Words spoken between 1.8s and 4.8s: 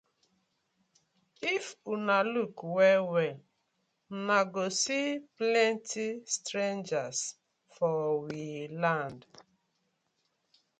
una luuk well well uno go